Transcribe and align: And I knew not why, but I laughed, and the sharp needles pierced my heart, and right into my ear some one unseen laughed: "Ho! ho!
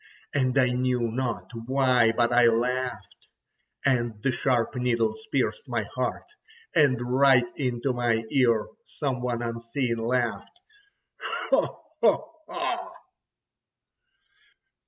And 0.33 0.57
I 0.57 0.69
knew 0.71 1.11
not 1.11 1.51
why, 1.67 2.11
but 2.11 2.33
I 2.33 2.47
laughed, 2.47 3.27
and 3.85 4.15
the 4.23 4.31
sharp 4.31 4.75
needles 4.75 5.27
pierced 5.31 5.69
my 5.69 5.83
heart, 5.93 6.25
and 6.73 6.99
right 6.99 7.45
into 7.55 7.93
my 7.93 8.23
ear 8.31 8.65
some 8.83 9.21
one 9.21 9.43
unseen 9.43 9.97
laughed: 9.97 10.59
"Ho! 11.51 11.83
ho! 12.01 12.89